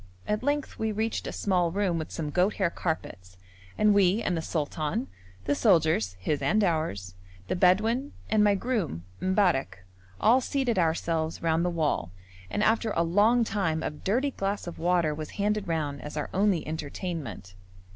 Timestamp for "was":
15.13-15.29